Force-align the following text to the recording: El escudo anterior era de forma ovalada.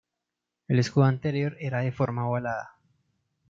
El 0.67 0.79
escudo 0.79 1.05
anterior 1.05 1.55
era 1.59 1.81
de 1.81 1.91
forma 1.91 2.27
ovalada. 2.27 2.71